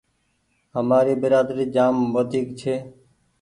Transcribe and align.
همآري 0.75 1.13
برآدري 1.21 1.65
جآم 1.75 1.95
وڍيڪ 2.13 2.47
ڇي۔ 2.59 2.75